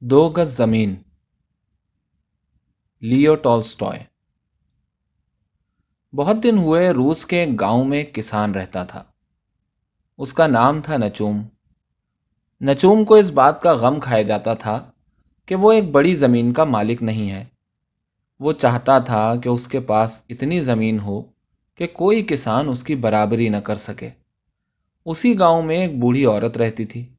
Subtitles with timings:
[0.00, 0.94] دو گز زمین۔
[3.00, 4.04] لیو ٹالسٹوئے
[6.16, 9.04] بہت دن ہوئے روس کے گاؤں میں ایک کسان رہتا تھا۔
[10.18, 11.42] اس کا نام تھا نچوم۔
[12.60, 14.90] نچوم کو اس بات کا غم کھایا جاتا تھا
[15.46, 17.44] کہ وہ ایک بڑی زمین کا مالک نہیں ہے۔
[18.40, 21.22] وہ چاہتا تھا کہ اس کے پاس اتنی زمین ہو
[21.74, 24.10] کہ کوئی کسان اس کی برابری نہ کر سکے۔
[25.04, 27.14] اسی گاؤں میں ایک بوڑھی عورت رہتی تھی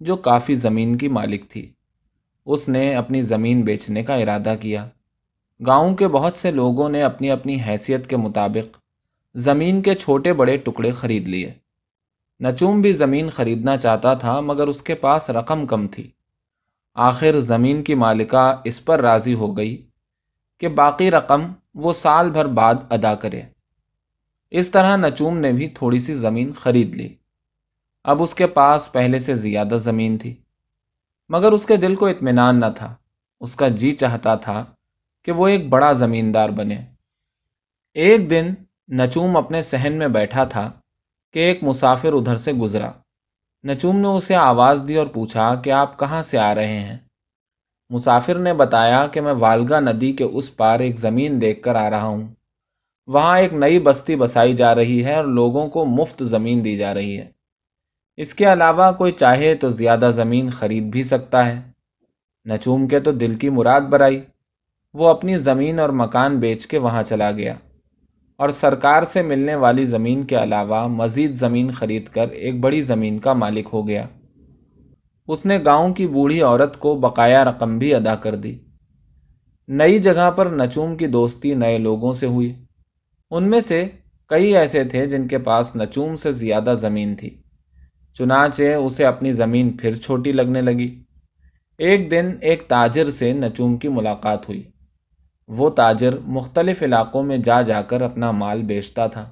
[0.00, 1.72] جو کافی زمین کی مالک تھی۔
[2.52, 4.88] اس نے اپنی زمین بیچنے کا ارادہ کیا۔
[5.66, 8.78] گاؤں کے بہت سے لوگوں نے اپنی اپنی حیثیت کے مطابق
[9.34, 11.52] زمین کے چھوٹے بڑے ٹکڑے خرید لیے۔
[12.40, 16.10] نچوم بھی زمین خریدنا چاہتا تھا، مگر اس کے پاس رقم کم تھی۔
[16.94, 19.86] آخر زمین کی مالکہ اس پر راضی ہو گئی
[20.58, 23.42] کہ باقی رقم وہ سال بھر بعد ادا کرے۔
[24.50, 27.08] اس طرح نچوم نے بھی تھوڑی سی زمین خرید لی۔
[28.04, 30.34] اب اس کے پاس پہلے سے زیادہ زمین تھی۔
[31.30, 32.94] مگر اس کے دل کو اطمینان نہ تھا۔
[33.40, 34.64] اس کا جی چاہتا تھا
[35.24, 36.78] کہ وہ ایک بڑا زمیندار بنے۔
[37.94, 38.54] ایک دن
[38.88, 40.72] نچوم اپنے سہن میں بیٹھا تھا
[41.32, 42.92] کہ ایک مسافر ادھر سے گزرا۔
[43.64, 46.98] نچوم نے اسے آواز دی اور پوچھا کہ آپ کہاں سے آ رہے ہیں؟
[47.90, 51.90] مسافر نے بتایا کہ میں والگا ندی کے اس پار ایک زمین دیکھ کر آ
[51.90, 52.28] رہا ہوں۔
[53.06, 56.94] وہاں ایک نئی بستی بسائی جا رہی ہے اور لوگوں کو مفت زمین دی جا
[56.94, 57.39] رہی ہے۔
[58.20, 61.60] اس کے علاوہ کوئی چاہے تو زیادہ زمین خرید بھی سکتا ہے۔
[62.48, 64.20] نچوم کے تو دل کی مراد برائی۔
[64.94, 67.54] وہ اپنی زمین اور مکان بیچ کے وہاں چلا گیا۔
[68.36, 73.18] اور سرکار سے ملنے والی زمین کے علاوہ مزید زمین خرید کر ایک بڑی زمین
[73.18, 74.06] کا مالک ہو گیا۔
[75.28, 78.58] اس نے گاؤں کی بوڑھی عورت کو بقایا رقم بھی ادا کر دی۔
[79.68, 82.54] نئی جگہ پر نچوم کی دوستی نئے لوگوں سے ہوئی۔
[83.30, 83.88] ان میں سے
[84.26, 87.39] کئی ایسے تھے جن کے پاس نچوم سے زیادہ زمین تھی۔
[88.12, 91.02] چنانچہ اسے اپنی زمین پھر چھوٹی لگنے لگی۔
[91.78, 94.70] ایک دن ایک تاجر سے نچوم کی ملاقات ہوئی۔
[95.48, 99.30] وہ تاجر مختلف علاقوں میں جا جا کر اپنا مال بیچتا تھا۔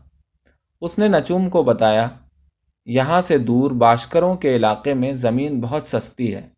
[0.80, 2.08] اس نے نچوم کو بتایا،
[2.86, 6.48] یہاں سے دور باشکروں کے علاقے میں زمین بہت سستی ہے۔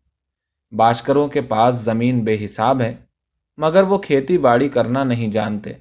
[0.71, 2.95] باشکروں کے پاس زمین بے حساب ہے،
[3.57, 5.73] مگر وہ کھیتی باڑی کرنا نہیں جانتے۔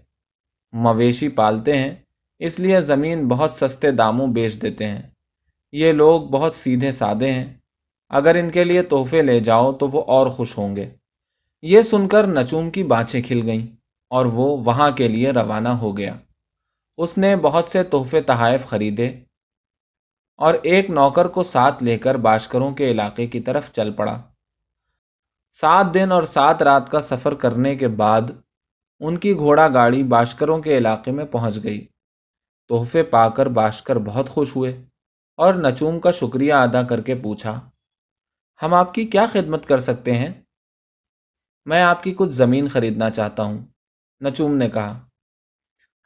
[0.72, 1.94] مویشی پالتے ہیں،
[2.38, 5.02] اس لیے زمین بہت سستے داموں بیچ دیتے ہیں۔
[5.72, 7.54] یہ لوگ بہت سیدھے سادے ہیں۔
[8.08, 10.90] اگر ان کے لیے تحفے لے جاؤ تو وہ اور خوش ہوں گے۔
[11.62, 13.66] یہ سن کر نچوم کی بانچیں کھل گئیں
[14.08, 16.14] اور وہ وہاں کے لیے روانہ ہو گیا۔
[16.96, 19.06] اس نے بہت سے تحفے تحائف خریدے
[20.36, 24.22] اور ایک نوکر کو ساتھ لے کر باشکروں کے علاقے کی طرف چل پڑا۔
[25.52, 28.22] سات دن اور سات رات کا سفر کرنے کے بعد
[29.00, 31.86] ان کی گھوڑا گاڑی باشکروں کے علاقے میں پہنچ گئی۔
[32.68, 34.82] تحفے پا کر باشکر بہت خوش ہوئے۔
[35.40, 37.70] اور نچوم کا شکریہ ادا کر کے پوچھا،
[38.62, 40.32] ہم آپ کی کیا خدمت کر سکتے ہیں؟
[41.64, 43.58] میں آپ کی کچھ زمین خریدنا چاہتا ہوں،
[44.24, 45.08] نچوم نے کہا۔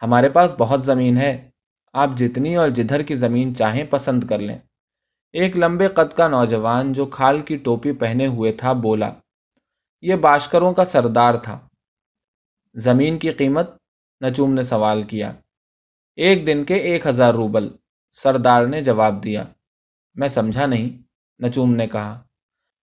[0.02, 1.50] ہمارے پاس بہت زمین ہے،
[1.92, 4.58] آپ جتنی اور جدھر کی زمین چاہیں پسند کر لیں۔
[5.32, 9.12] ایک لمبے قد کا نوجوان جو کھال کی ٹوپی پہنے ہوئے تھا، بولا،
[10.02, 11.68] یہ باشکروں کا سردار تھا۔
[12.74, 13.70] زمین کی قیمت؟
[14.24, 15.32] نچوم نے سوال کیا۔
[16.16, 17.68] ایک دن کے ایک ہزار روبل۔
[18.16, 19.44] سردار نے جواب دیا۔
[20.14, 21.02] میں سمجھا نہیں،
[21.42, 22.22] نچوم نے کہا۔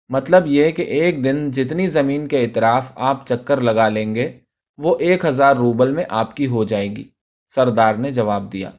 [0.09, 4.39] مطلب یہ کہ ایک دن جتنی زمین کے اطراف آپ چکر لگا لیں گے،
[4.79, 7.09] وہ ایک ہزار روبل میں آپ کی ہو جائے گی۔
[7.49, 8.71] سردار نے جواب دیا۔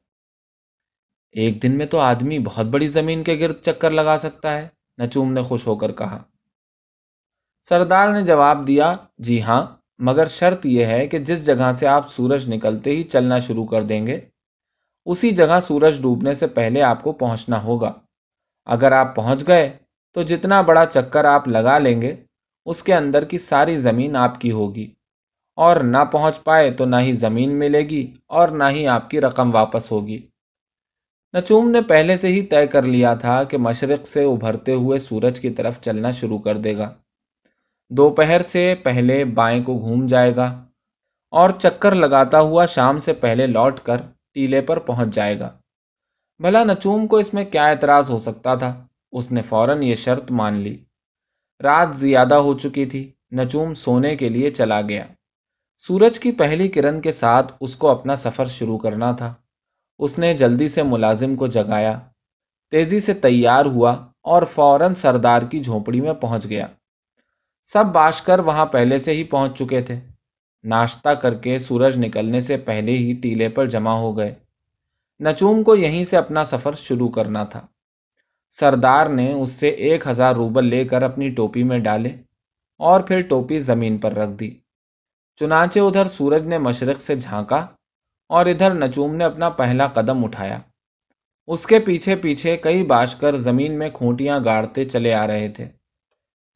[1.31, 4.67] ایک دن میں تو آدمی بہت بڑی زمین کے گرد چکر لگا سکتا ہے،
[5.01, 6.23] نچوم نے خوش ہو کر کہا۔
[7.63, 9.65] سردار نے جواب دیا۔ جی ہاں
[9.97, 13.83] مگر شرط یہ ہے کہ جس جگہ سے آپ سورج نکلتے ہی چلنا شروع کر
[13.83, 14.21] دیں گے
[15.05, 17.93] اسی جگہ سورج ڈوبنے سے پہلے آپ کو پہنچنا ہوگا۔
[18.65, 19.77] اگر آپ پہنچ گئے،
[20.13, 22.15] تو جتنا بڑا چکر آپ لگا لیں گے،
[22.65, 24.93] اس کے اندر کی ساری زمین آپ کی ہوگی۔
[25.55, 29.21] اور نہ پہنچ پائے تو نہ ہی زمین ملے گی اور نہ ہی آپ کی
[29.21, 30.27] رقم واپس ہوگی۔
[31.37, 35.39] نچوم نے پہلے سے ہی طے کر لیا تھا کہ مشرق سے ابھرتے ہوئے سورج
[35.39, 36.93] کی طرف چلنا شروع کر دے گا۔
[37.89, 40.63] دوپہر سے پہلے بائیں کو گھوم جائے گا
[41.29, 43.97] اور چکر لگاتا ہوا شام سے پہلے لوٹ کر
[44.33, 45.57] ٹیلے پر پہنچ جائے گا۔
[46.39, 50.31] بھلا نچوم کو اس میں کیا اعتراض ہو سکتا تھا؟ اس نے فوراً یہ شرط
[50.31, 50.83] مان لی۔
[51.63, 55.05] رات زیادہ ہو چکی تھی، نچوم سونے کے لیے چلا گیا۔
[55.77, 59.33] سورج کی پہلی کرن کے ساتھ اس کو اپنا سفر شروع کرنا تھا۔
[59.99, 61.99] اس نے جلدی سے ملازم کو جگایا۔
[62.71, 66.67] تیزی سے تیار ہوا اور فوراً سردار کی جھونپڑی میں پہنچ گیا۔
[67.63, 69.99] سب باشکر وہاں پہلے سے ہی پہنچ چکے تھے۔
[70.63, 74.35] ناشتہ کر کے سورج نکلنے سے پہلے ہی ٹیلے پر جمع ہو گئے۔
[75.19, 77.67] نچوم کو یہیں سے اپنا سفر شروع کرنا تھا۔
[78.51, 82.09] سردار نے اس سے ایک ہزار روبل لے کر اپنی ٹوپی میں ڈالے
[82.77, 84.57] اور پھر ٹوپی زمین پر رکھ دی۔
[85.35, 87.67] چنانچہ ادھر سورج نے مشرق سے جھانکا
[88.29, 90.59] اور ادھر نچوم نے اپنا پہلا قدم اٹھایا۔
[91.47, 95.67] اس کے پیچھے پیچھے کئی باشکر زمین میں کھوٹیاں گاڑتے چلے آ رہے تھے۔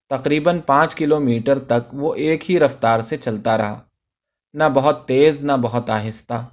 [0.09, 3.86] تقریباً پانچ کلو میٹر تک وہ ایک ہی رفتار سے چلتا رہا۔
[4.57, 6.45] نہ بہت تیز نہ بہت آہستہ۔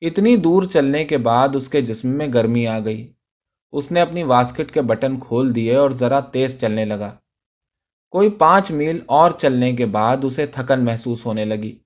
[0.00, 3.12] اتنی دور چلنے کے بعد اس کے جسم میں گرمی آ گئی۔
[3.72, 7.16] اس نے اپنی واسکٹ کے بٹن کھول دیے اور ذرا تیز چلنے لگا۔
[8.10, 11.78] کوئی پانچ میل اور چلنے کے بعد اسے تھکن محسوس ہونے لگی۔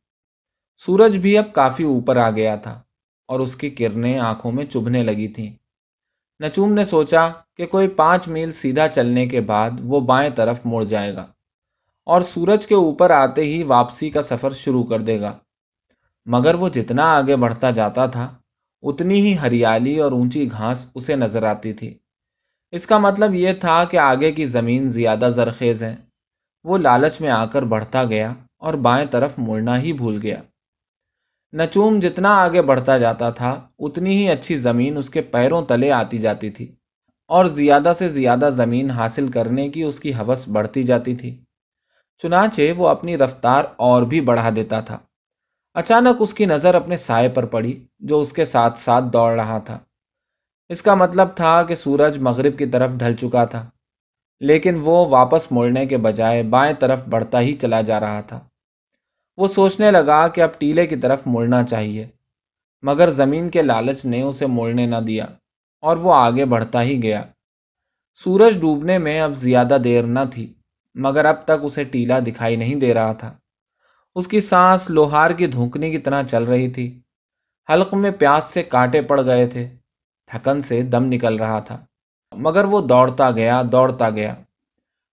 [0.76, 2.82] سورج بھی اب کافی اوپر آ گیا تھا
[3.28, 5.56] اور اس کی کرنیں آنکھوں میں چبھنے لگی تھیں۔
[6.42, 10.84] نچوم نے سوچا کہ کوئی پانچ میل سیدھا چلنے کے بعد وہ بائیں طرف مڑ
[10.84, 11.26] جائے گا۔
[12.04, 15.38] اور سورج کے اوپر آتے ہی واپسی کا سفر شروع کر دے گا۔
[16.26, 18.34] مگر وہ جتنا آگے بڑھتا جاتا تھا،
[18.82, 21.98] اتنی ہی ہریالی اور اونچی گھاس اسے نظر آتی تھی۔
[22.70, 25.96] اس کا مطلب یہ تھا کہ آگے کی زمین زیادہ زرخیز ہے۔
[26.64, 30.42] وہ لالچ میں آ کر بڑھتا گیا اور بائیں طرف مڑنا ہی بھول گیا۔
[31.52, 36.18] نچوم جتنا آگے بڑھتا جاتا تھا، اتنی ہی اچھی زمین اس کے پیروں تلے آتی
[36.18, 36.72] جاتی تھی
[37.28, 41.44] اور زیادہ سے زیادہ زمین حاصل کرنے کی اس کی حوث بڑھتی جاتی تھی۔
[42.22, 44.98] چنانچہ وہ اپنی رفتار اور بھی بڑھا دیتا تھا۔
[45.74, 49.58] اچانک اس کی نظر اپنے سائے پر پڑی، جو اس کے ساتھ ساتھ دوڑ رہا
[49.58, 49.78] تھا۔
[50.68, 53.68] اس کا مطلب تھا کہ سورج مغرب کی طرف ڈھل چکا تھا،
[54.40, 58.40] لیکن وہ واپس مڑنے کے بجائے بائیں طرف بڑھتا ہی چلا جا رہا تھا۔
[59.36, 62.06] وہ سوچنے لگا کہ اب ٹیلے کی طرف مڑنا چاہیے،
[62.82, 65.26] مگر زمین کے لالچ نے اسے مڑنے نہ دیا
[65.80, 67.22] اور وہ آگے بڑھتا ہی گیا۔
[68.14, 70.52] سورج ڈوبنے میں اب زیادہ دیر نہ تھی۔
[70.94, 73.38] مگر اب تک اسے ٹیلا دکھائی نہیں دے رہا تھا۔
[74.14, 77.00] اس کی سانس لوہار کی دھونکنی کی طرح چل رہی تھی۔
[77.70, 79.76] حلق میں پیاس سے کاٹے پڑ گئے تھے۔
[80.26, 81.84] تھکن سے دم نکل رہا تھا۔
[82.36, 84.34] مگر وہ دوڑتا گیا دوڑتا گیا۔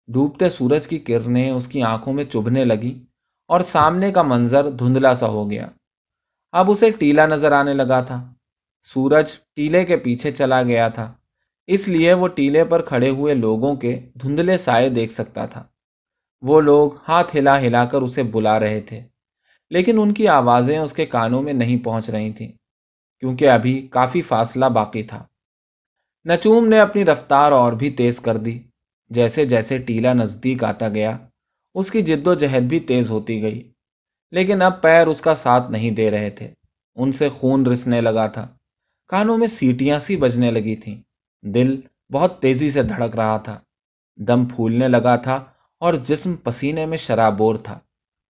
[0.09, 3.05] ڈوبتے سورج کی کرنیں اس کی آنکھوں میں چبھنے لگی
[3.47, 5.69] اور سامنے کا منظر دھندلا سا ہو گیا۔
[6.53, 8.33] اب اسے ٹیلا نظر آنے لگا تھا۔
[8.83, 11.13] سورج ٹیلے کے پیچھے چلا گیا تھا۔
[11.69, 15.67] اس لیے وہ ٹیلے پر کھڑے ہوئے لوگوں کے دھندلے سائے دیکھ سکتا تھا۔
[16.43, 19.01] وہ لوگ ہاتھ ہلا ہلا کر اسے بلا رہے تھے،
[19.71, 22.53] لیکن ان کی آوازیں اس کے کانوں میں نہیں پہنچ رہی تھیں،
[23.21, 25.27] کیونکہ ابھی کافی فاصلہ باقی تھا۔
[26.27, 28.59] نچوم نے اپنی رفتار اور بھی تیز کر دی۔
[29.11, 31.19] جیسے جیسے ٹیلا نزدیک آتا گیا،
[31.75, 33.73] اس کی جد و جہد بھی تیز ہوتی گئی۔
[34.31, 36.55] لیکن اب پیر اس کا ساتھ نہیں دے رہے تھے۔
[36.97, 38.57] ان سے خون رسنے لگا تھا۔
[39.09, 41.03] کانوں میں سیٹیاں سی بجنے لگی تھیں۔
[41.43, 41.81] دل
[42.13, 43.61] بہت تیزی سے دھڑک رہا تھا۔
[44.17, 45.45] دم پھولنے لگا تھا
[45.79, 47.79] اور جسم پسینے میں شرابور تھا،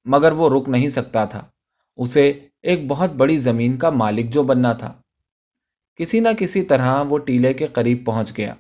[0.04, 1.46] مگر وہ رک نہیں سکتا تھا۔
[1.96, 4.92] اسے ایک بہت بڑی زمین کا مالک جو بننا تھا۔
[5.96, 8.54] کسی نہ کسی طرح وہ ٹیلے کے قریب پہنچ گیا۔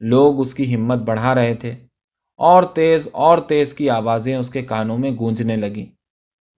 [0.00, 1.70] لوگ اس کی ہمت بڑھا رہے تھے۔
[2.36, 5.86] اور تیز اور تیز کی آوازیں اس کے کانوں میں گونجنے لگیں۔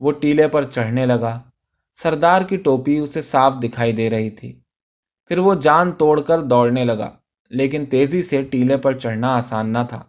[0.00, 1.40] وہ ٹیلے پر چڑھنے لگا۔
[1.94, 4.60] سردار کی ٹوپی اسے صاف دکھائی دے رہی تھی۔
[5.26, 7.10] پھر وہ جان توڑ کر دوڑنے لگا،
[7.50, 10.02] لیکن تیزی سے ٹیلے پر چڑھنا آسان نہ تھا۔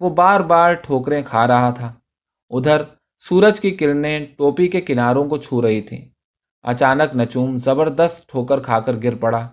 [0.00, 1.92] وہ بار بار ٹھوکریں کھا رہا تھا۔
[2.50, 2.82] ادھر
[3.18, 6.08] سورج کی کرنیں ٹوپی کے کناروں کو چھو رہی تھیں۔
[6.62, 9.48] اچانک نچوم زبردست ٹھوکر کھا کر گر پڑا۔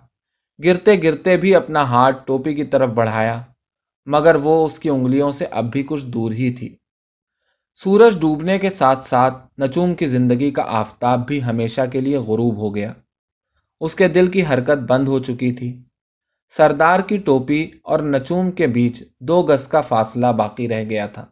[0.64, 3.42] گرتے گرتے بھی اپنا ہاتھ ٹوپی کی طرف بڑھایا،
[4.06, 6.76] مگر وہ اس کی انگلیوں سے اب بھی کچھ دور ہی تھی۔
[7.74, 12.56] سورج ڈوبنے کے ساتھ ساتھ نچوم کی زندگی کا آفتاب بھی ہمیشہ کے لیے غروب
[12.56, 12.92] ہو گیا۔
[13.80, 15.82] اس کے دل کی حرکت بند ہو چکی تھی۔
[16.48, 21.26] سردار کی ٹوپی اور نچوم کے بیچ دو گز کا فاصلہ باقی رہ گیا تھا۔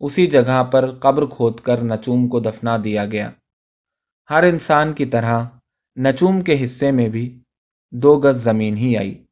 [0.00, 3.30] اسی جگہ پر قبر کھود کر نچوم کو دفنا دیا گیا۔
[4.30, 5.44] ہر انسان کی طرح
[6.00, 7.42] نچوم کے حصے میں بھی
[7.90, 9.23] دو گز زمین ہی آئی۔